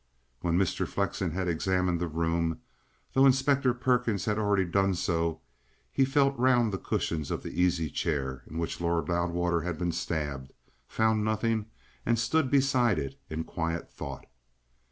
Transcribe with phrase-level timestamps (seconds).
[0.39, 0.87] When Mr.
[0.87, 2.59] Flexen had examined the room,
[3.13, 5.41] though Inspector Perkins had already done so,
[5.91, 9.91] he felt round the cushions of the easy chair in which Lord Loudwater had been
[9.91, 10.53] stabbed,
[10.87, 11.67] found nothing,
[12.03, 14.25] and stood beside it in quiet thought.